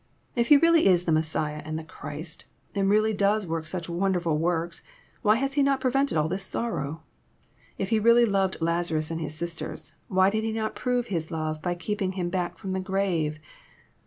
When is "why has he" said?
5.21-5.61